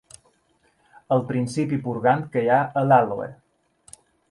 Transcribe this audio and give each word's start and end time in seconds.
El 1.17 1.21
principi 1.27 1.79
purgant 1.85 2.25
que 2.37 2.45
hi 2.47 2.51
ha 2.55 2.59
a 2.81 2.85
l'àloe. 2.89 3.31